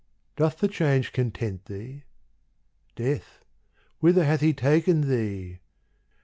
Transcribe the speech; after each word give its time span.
doth 0.35 0.57
the 0.57 0.67
change 0.67 1.13
content 1.13 1.65
thee?— 1.65 2.05
Death, 2.95 3.45
whither 3.99 4.23
hath 4.25 4.41
he 4.41 4.51
taken 4.51 5.01
thee 5.07 5.59